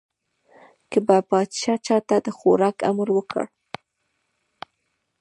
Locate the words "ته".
2.07-2.15